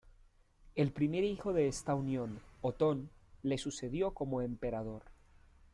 [0.73, 3.11] El primer hijo de esta unión, Otón,
[3.43, 5.03] le sucedió como emperador.